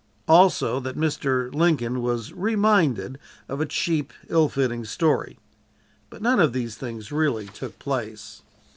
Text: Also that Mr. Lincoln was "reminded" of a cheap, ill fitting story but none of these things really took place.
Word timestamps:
Also 0.27 0.79
that 0.79 0.97
Mr. 0.97 1.53
Lincoln 1.53 2.01
was 2.01 2.33
"reminded" 2.33 3.19
of 3.47 3.61
a 3.61 3.67
cheap, 3.67 4.11
ill 4.29 4.49
fitting 4.49 4.83
story 4.83 5.37
but 6.09 6.23
none 6.23 6.39
of 6.39 6.53
these 6.53 6.73
things 6.73 7.11
really 7.11 7.45
took 7.47 7.77
place. 7.77 8.41